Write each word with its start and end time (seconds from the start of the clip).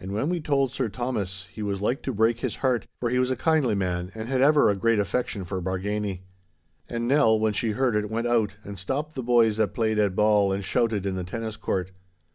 And 0.00 0.12
when 0.12 0.30
we 0.30 0.40
told 0.40 0.72
Sir 0.72 0.88
Thomas 0.88 1.48
he 1.52 1.62
was 1.62 1.82
like 1.82 2.00
to 2.04 2.14
break 2.14 2.40
his 2.40 2.56
heart, 2.64 2.86
for 2.98 3.10
he 3.10 3.18
was 3.18 3.30
a 3.30 3.36
kindly 3.36 3.74
man, 3.74 4.10
and 4.14 4.26
had 4.26 4.40
ever 4.40 4.70
a 4.70 4.74
great 4.74 4.98
affection 4.98 5.44
for 5.44 5.60
Bargany. 5.60 6.20
And 6.88 7.06
Nell, 7.06 7.38
when 7.38 7.52
she 7.52 7.72
heard 7.72 7.94
it, 7.94 8.08
went 8.10 8.26
out 8.26 8.56
and 8.64 8.78
stopped 8.78 9.14
the 9.16 9.22
boys 9.22 9.58
that 9.58 9.74
played 9.74 9.98
at 9.98 10.16
ball 10.16 10.50
and 10.50 10.64
shouted 10.64 11.04
in 11.04 11.14
the 11.14 11.24
tennis 11.24 11.58
court. 11.58 11.90